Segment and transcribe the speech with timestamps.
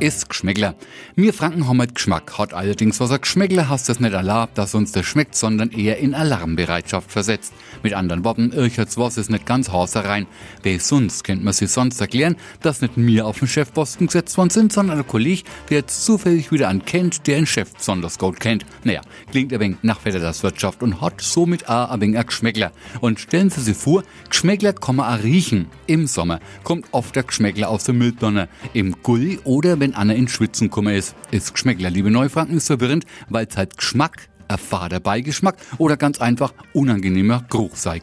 [0.00, 0.74] ist Geschmäckler.
[1.14, 4.74] Wir Franken haben halt Geschmack, hat allerdings was ein Geschmäckler hast das nicht erlaubt, dass
[4.74, 7.52] uns das schmeckt, sondern eher in Alarmbereitschaft versetzt.
[7.82, 10.26] Mit anderen Worten, irchert's was ist nicht ganz rein.
[10.62, 14.48] Wer sonst kennt man sich sonst erklären, dass nicht mir auf den Chefposten gesetzt worden
[14.48, 18.40] sind, sondern ein Kollege, der jetzt zufällig wieder einen kennt, der den Chef besonders gut
[18.40, 18.64] kennt.
[18.84, 22.72] Naja, klingt ein wenig nach Wirtschaft und hat somit auch ein wenig ein Geschmäckler.
[23.00, 25.66] Und stellen Sie sich vor, Geschmäckler kann man auch riechen.
[25.86, 30.28] Im Sommer kommt oft der Geschmäckler aus der Mülltonne, im Gully oder wenn Anna in
[30.28, 31.14] Schwitzen kummer ist.
[31.30, 36.52] Ist Geschmäckler, liebe Neufranken, ist verwirrend, weil es halt Geschmack, fader Beigeschmack oder ganz einfach
[36.72, 38.00] unangenehmer Geruch sei.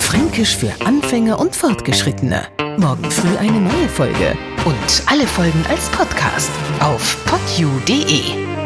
[0.00, 2.46] Fränkisch für Anfänger und Fortgeschrittene.
[2.78, 4.36] Morgen früh eine neue Folge.
[4.64, 6.50] Und alle Folgen als Podcast
[6.80, 8.65] auf podu.de.